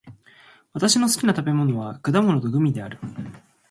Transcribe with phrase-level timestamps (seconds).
[0.73, 2.97] 私の好きな食べ物は果物とグミである。